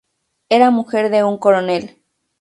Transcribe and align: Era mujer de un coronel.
Era 0.49 0.71
mujer 0.71 1.11
de 1.11 1.23
un 1.23 1.37
coronel. 1.37 2.01